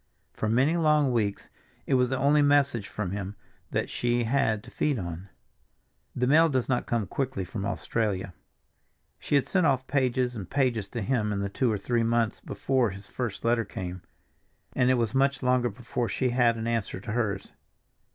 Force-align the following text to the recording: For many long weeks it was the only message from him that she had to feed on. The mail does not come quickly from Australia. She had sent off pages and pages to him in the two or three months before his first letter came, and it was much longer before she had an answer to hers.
For 0.33 0.49
many 0.49 0.77
long 0.77 1.11
weeks 1.11 1.47
it 1.85 1.93
was 1.93 2.09
the 2.09 2.17
only 2.17 2.41
message 2.41 2.87
from 2.87 3.11
him 3.11 3.35
that 3.69 3.87
she 3.87 4.23
had 4.23 4.63
to 4.63 4.71
feed 4.71 4.97
on. 4.97 5.29
The 6.15 6.25
mail 6.25 6.49
does 6.49 6.67
not 6.67 6.87
come 6.87 7.05
quickly 7.05 7.45
from 7.45 7.67
Australia. 7.67 8.33
She 9.19 9.35
had 9.35 9.45
sent 9.45 9.67
off 9.67 9.85
pages 9.85 10.35
and 10.35 10.49
pages 10.49 10.87
to 10.89 11.03
him 11.03 11.31
in 11.31 11.37
the 11.37 11.49
two 11.49 11.71
or 11.71 11.77
three 11.77 12.01
months 12.01 12.39
before 12.39 12.89
his 12.89 13.05
first 13.05 13.45
letter 13.45 13.63
came, 13.63 14.01
and 14.75 14.89
it 14.89 14.95
was 14.95 15.13
much 15.13 15.43
longer 15.43 15.69
before 15.69 16.09
she 16.09 16.29
had 16.31 16.55
an 16.57 16.65
answer 16.65 16.99
to 16.99 17.11
hers. 17.11 17.51